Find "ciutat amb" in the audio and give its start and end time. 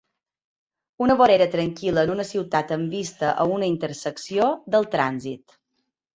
2.29-2.91